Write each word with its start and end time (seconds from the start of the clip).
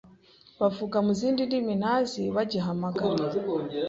bavuga 0.59 0.97
mu 1.05 1.11
zindi 1.19 1.41
ndimi 1.47 1.73
ntazi 1.81 2.23
bagihamagara 2.35 3.23